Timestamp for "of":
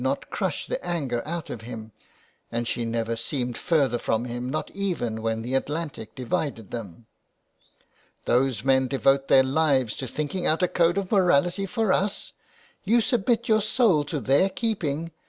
1.51-1.61, 10.97-11.11